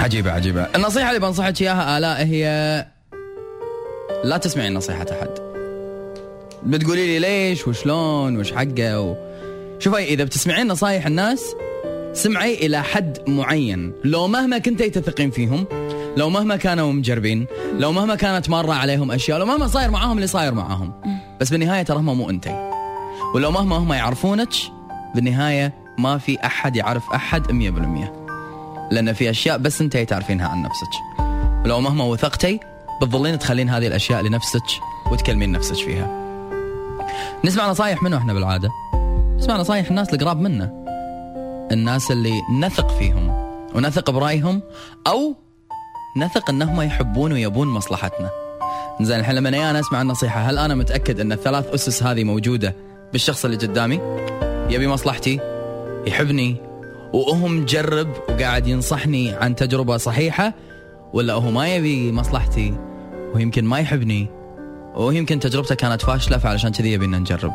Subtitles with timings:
[0.00, 0.62] عجيبة عجيبة.
[0.62, 2.44] النصيحة اللي بنصحك إياها آلاء هي
[4.24, 5.28] لا تسمعين نصيحة أحد
[6.62, 9.16] بتقولي لي ليش وشلون وش حقه و...
[9.78, 11.54] شوفي إذا بتسمعين نصايح الناس
[12.12, 13.92] سمعي إلى حد معين.
[14.04, 15.66] لو مهما كنتي تثقين فيهم
[16.16, 17.46] لو مهما كانوا مجربين
[17.78, 20.92] لو مهما كانت مارة عليهم أشياء لو مهما صاير معاهم اللي صاير معاهم.
[21.40, 22.70] بس بالنهاية تراهم مو أنتي.
[23.34, 24.48] ولو مهما هم يعرفونك
[25.14, 28.19] بالنهاية ما في أحد يعرف أحد 100%
[28.90, 31.20] لأن في أشياء بس انت تعرفينها عن نفسك.
[31.64, 32.60] ولو مهما وثقتي
[33.02, 34.62] بتظلين تخلين هذه الأشياء لنفسك
[35.12, 36.20] وتكلمين نفسك فيها.
[37.44, 38.68] نسمع نصايح منه إحنا بالعادة.
[39.36, 40.72] نسمع نصايح الناس القراب منا.
[41.72, 43.28] الناس اللي نثق فيهم
[43.74, 44.62] ونثق برأيهم
[45.06, 45.36] أو
[46.16, 48.30] نثق إنهم يحبون ويبون مصلحتنا.
[49.00, 52.76] زين الحين لما أنا أسمع النصيحة هل أنا متأكد إن الثلاث أسس هذه موجودة
[53.12, 54.00] بالشخص اللي قدامي؟
[54.70, 55.40] يبي مصلحتي؟
[56.06, 56.69] يحبني؟
[57.12, 60.54] وهو مجرب وقاعد ينصحني عن تجربة صحيحة
[61.12, 62.74] ولا هو ما يبي مصلحتي
[63.34, 64.26] ويمكن ما يحبني
[64.96, 67.52] ويمكن تجربته كانت فاشلة فعلشان كذي يبينا نجرب.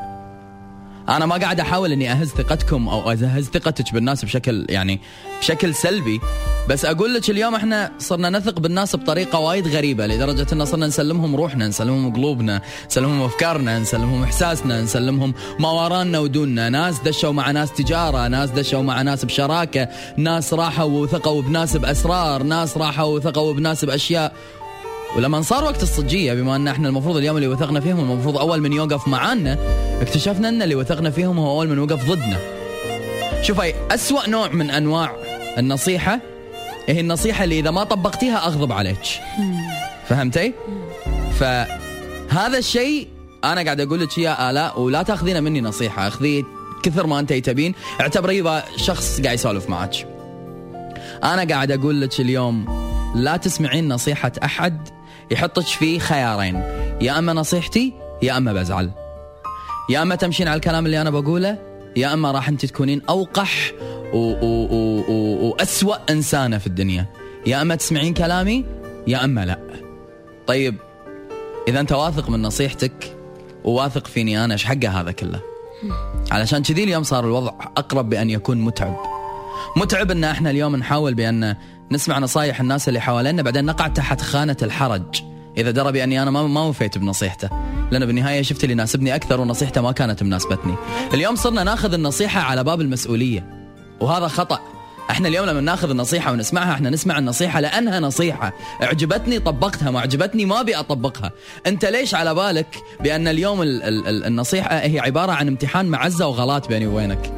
[1.10, 5.00] أنا ما قاعد أحاول إني أهز ثقتكم أو أهز ثقتك بالناس بشكل يعني
[5.40, 6.20] بشكل سلبي.
[6.70, 11.36] بس أقول لك اليوم إحنا صرنا نثق بالناس بطريقة وايد غريبة لدرجة ان صرنا نسلمهم
[11.36, 16.70] روحنا نسلمهم قلوبنا نسلمهم أفكارنا نسلمهم إحساسنا نسلمهم ما ورانا ودوننا.
[16.70, 22.44] ناس دشوا مع ناس تجارة ناس دشوا مع ناس بشراكة ناس راحوا وثقوا بناس بأسرار
[22.44, 24.34] ناس راحوا وثقوا بناس بأشياء.
[25.18, 28.74] ولما صار وقت الصجية بما أن إحنا المفروض اليوم اللي وثقنا فيهم المفروض أول من
[28.74, 29.58] يوقف معانا
[30.02, 32.38] اكتشفنا إن اللي وثقنا فيهم هو أول من وقف ضدنا.
[33.42, 35.16] شوفي أسوأ نوع من أنواع
[35.58, 36.35] النصيحة
[36.88, 39.00] هي النصيحة اللي إذا ما طبقتيها أغضب عليك.
[40.08, 40.54] فهمتي؟
[41.40, 43.08] فهذا الشيء
[43.44, 46.44] أنا قاعد أقول لك يا آلاء ولا تأخذينه مني نصيحة أخذيه
[46.84, 47.76] كثر ما أنت تبين.
[48.02, 50.08] اعتبريه شخص قاعد يسولف معك.
[51.24, 52.66] أنا قاعد أقول لك اليوم
[53.16, 54.88] لا تسمعين نصيحة أحد
[55.32, 56.56] يحطك في خيارين.
[57.02, 58.92] يا أما نصيحتي يا أما بزعل.
[59.90, 61.58] يا أما تمشين على الكلام اللي أنا بقوله
[61.96, 63.72] يا أما راح أنت تكونين أوقح
[65.60, 67.06] وأسوأ إنسانة في الدنيا.
[67.46, 68.66] يا أما تسمعين كلامي
[69.08, 69.60] يا أما لا.
[70.48, 70.76] طيب
[71.68, 73.18] إذا أنت واثق من نصيحتك
[73.64, 75.40] وواثق فيني أنا إيش حقه هذا كله؟
[76.32, 78.98] علشان كذي اليوم صار الوضع أقرب بأن يكون متعب.
[79.78, 81.56] متعب إن إحنا اليوم نحاول بأن
[81.92, 85.22] نسمع نصايح الناس اللي حوالينا بعدين نقع تحت خانة الحرج.
[85.58, 87.50] إذا درى بأني أنا ما ما وفيت بنصيحته.
[87.92, 90.76] لأن بالنهاية شفت اللي يناسبني أكثر ونصيحته ما كانت مناسبتني
[91.14, 93.70] اليوم صرنا ناخذ النصيحة على باب المسؤولية.
[94.00, 94.75] وهذا خطأ.
[95.10, 98.54] إحنا اليوم لما ناخذ النصيحة ونسمعها إحنا نسمع النصيحة لأنها نصيحة.
[98.84, 101.32] اعجبتني طبقتها ما عجبتني ما أبي أطبقها.
[101.68, 106.68] أنت ليش على بالك بأن اليوم ال ال النصيحة هي عبارة عن امتحان معزه وغلط
[106.68, 107.34] بيني وبينك؟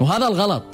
[0.00, 0.64] وهذا الغلط.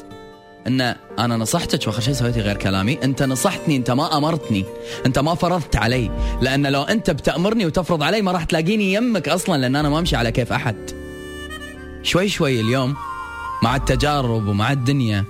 [0.67, 0.81] أن
[1.19, 2.99] أنا نصحتك وأخر شيء سويتي غير كلامي.
[3.05, 4.65] أنت نصحتني أنت ما أمرتني.
[5.07, 6.11] أنت ما فرضت علي.
[6.43, 10.17] لأن لو أنت بتأمرني وتفرض علي ما راح تلاقيني يمك أصلا لأن أنا ما أمشي
[10.17, 10.77] على كيف أحد.
[12.03, 12.97] شوي شوي اليوم
[13.63, 15.25] مع التجارب ومع الدنيا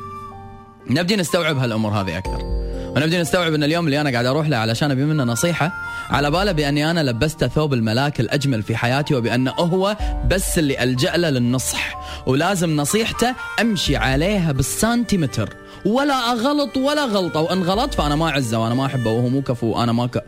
[0.90, 2.58] نبدي نستوعب هالأمور هذه أكثر.
[2.96, 5.72] ونبدي نستوعب إن اليوم اللي أنا قاعد أروح له علشان أبي منه نصيحة
[6.10, 9.96] على باله بأني أنا لبسته ثوب الملاك الأجمل في حياتي وبانه هو
[10.30, 15.56] بس اللي ألجأ له للنصح ولازم نصيحته أمشي عليها بالسنتيمتر.
[15.84, 19.66] ولا أغلط ولا غلطه وان غلط فأنا ما أعزه وأنا ما أحبه وهو مو كفو
[19.66, 20.24] وأنا ما ك...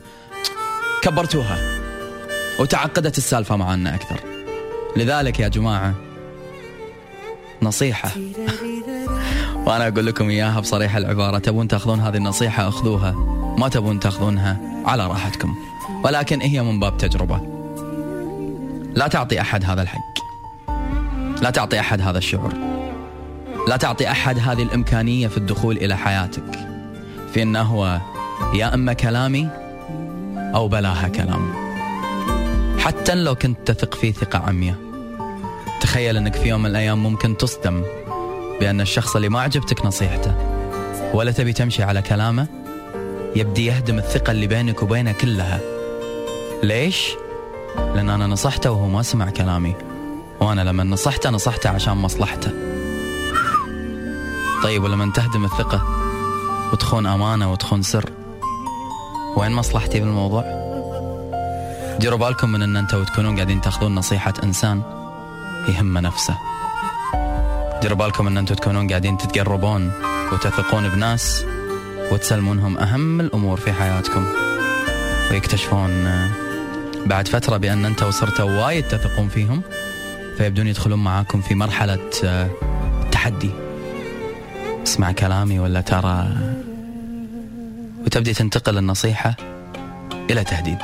[1.02, 1.58] كبرتوها.
[2.58, 4.20] وتعقدت السالفة معنا أكثر.
[4.96, 5.94] لذلك يا جماعة
[7.62, 8.10] نصيحة.
[9.70, 11.38] وأنا أقول لكم إياها بصريح العبارة.
[11.38, 13.12] تبون تأخذون هذه النصيحة أخذوها.
[13.58, 15.54] ما تبون تأخذونها على راحتكم.
[16.04, 17.40] ولكن هي من باب تجربة.
[18.94, 20.14] لا تعطي أحد هذا الحق.
[21.42, 22.52] لا تعطي أحد هذا الشعور.
[23.68, 26.68] لا تعطي أحد هذه الإمكانية في الدخول إلى حياتك.
[27.32, 28.00] في انه هو
[28.54, 29.48] يا اما كلامي
[30.54, 31.52] أو بلاها كلام.
[32.78, 34.76] حتى لو كنت تثق فيه ثقة عمياء.
[35.80, 37.82] تخيل إنك في يوم من الأيام ممكن تصدم.
[38.60, 40.34] بأن الشخص اللي ما عجبتك نصيحته
[41.14, 42.46] ولا تبي تمشي على كلامه
[43.36, 45.60] يبدي يهدم الثقة اللي بينك وبينه كلها
[46.62, 47.10] ليش؟
[47.76, 49.74] لأن أنا نصحته وهو ما سمع كلامي
[50.40, 52.50] وأنا لما نصحته نصحته عشان مصلحته
[54.62, 55.82] طيب ولما تهدم الثقة
[56.72, 58.10] وتخون أمانة وتخون سر
[59.36, 60.44] وين مصلحتي بالموضوع؟
[62.00, 64.82] ديروا بالكم من أن أنتوا تكونون قاعدين تأخذون نصيحة إنسان
[65.68, 66.34] يهم نفسه
[67.82, 69.92] ديروا بالكم ان أنتم تكونون قاعدين تتقربون
[70.32, 71.44] وتثقون بناس
[72.12, 74.26] وتسلمونهم اهم الأمور في حياتكم.
[75.30, 76.30] ويكتشفون آه،
[77.06, 79.62] بعد فترة بأن أنتم صرتوا وايد تثقون فيهم
[80.38, 86.28] فيبدون يدخلون معاكم في مرحلة التحدي آه، اسمع كلامي ولا ترى؟
[88.04, 89.36] وتبدي تنتقل النصيحة
[90.30, 90.78] إلى تهديد.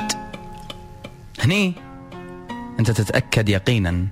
[1.39, 1.73] هني
[2.79, 4.07] أنت تتأكد يقينا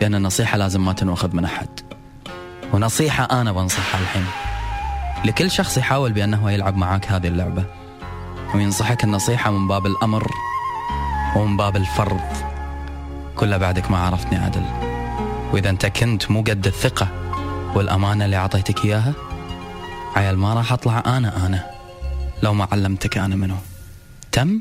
[0.00, 1.79] بأن النصيحة لازم ما تنوخذ من أحد.
[2.72, 4.26] ونصيحة أنا بنصحها الحين.
[5.24, 7.64] لكل شخص يحاول بأنه يلعب معاك هذه اللعبة.
[8.54, 10.26] وينصحك النصيحة من باب الأمر
[11.36, 12.20] ومن باب الفرض.
[13.36, 14.62] كلها بعدك ما عرفتني عدل
[15.52, 17.08] وإذا أنت كنت مو قد الثقة
[17.74, 19.12] والأمانة اللي أعطيتك إياها
[20.16, 21.70] عيال ما راح أطلع أنا أنا
[22.42, 23.58] لو ما علمتك أنا منه
[24.32, 24.60] تم؟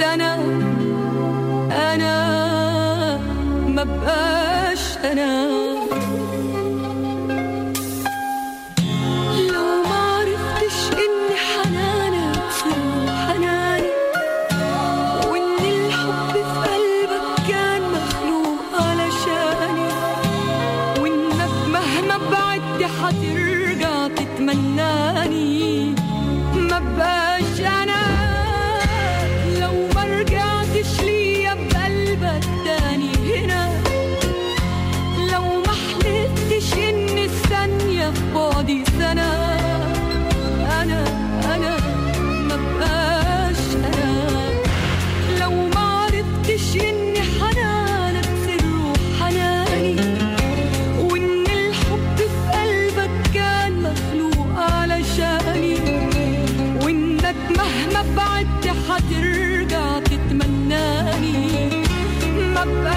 [0.00, 0.34] سنة
[1.92, 2.16] أنا
[3.68, 5.79] ما بقاش أنا.
[58.00, 61.70] ما بعدت حترجع تتمناني.
[62.54, 62.89] ما بعدت